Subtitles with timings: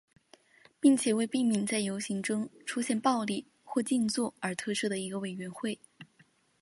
[0.79, 5.79] 并且为避免在游行中出现暴力或静坐而特设了一个委员会。